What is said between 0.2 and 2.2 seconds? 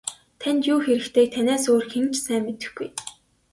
Танд юу хэрэгтэйг танаас өөр хэн ч